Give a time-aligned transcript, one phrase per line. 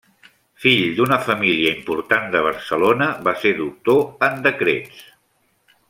[0.61, 5.07] Fill d'una família important de Barcelona, va ser doctor en decrets.